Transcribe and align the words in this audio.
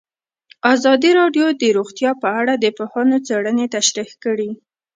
ازادي 0.73 1.11
راډیو 1.19 1.47
د 1.61 1.63
روغتیا 1.77 2.11
په 2.21 2.27
اړه 2.39 2.53
د 2.57 2.65
پوهانو 2.77 3.17
څېړنې 3.27 3.65
تشریح 3.75 4.11
کړې. 4.23 4.49